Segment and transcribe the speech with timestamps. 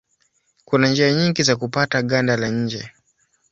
[0.65, 2.91] Kuna njia nyingi za kupata ganda la nje.